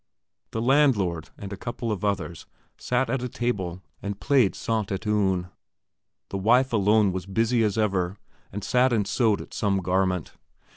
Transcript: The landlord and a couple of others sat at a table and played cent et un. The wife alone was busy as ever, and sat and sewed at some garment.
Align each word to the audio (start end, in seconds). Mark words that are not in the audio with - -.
The 0.49 0.63
landlord 0.63 1.29
and 1.37 1.53
a 1.53 1.57
couple 1.57 1.91
of 1.91 2.03
others 2.03 2.47
sat 2.79 3.07
at 3.07 3.21
a 3.21 3.29
table 3.29 3.83
and 4.01 4.19
played 4.19 4.55
cent 4.55 4.91
et 4.91 5.05
un. 5.05 5.51
The 6.29 6.39
wife 6.39 6.73
alone 6.73 7.11
was 7.11 7.27
busy 7.27 7.61
as 7.63 7.77
ever, 7.77 8.17
and 8.51 8.63
sat 8.63 8.91
and 8.91 9.05
sewed 9.07 9.41
at 9.41 9.53
some 9.53 9.77
garment. 9.77 10.33